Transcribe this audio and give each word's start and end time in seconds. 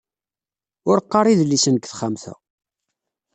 Ur 0.89 0.97
qqar 1.05 1.25
idlisen 1.27 1.75
deg 1.75 1.83
texxamt-a. 1.85 2.33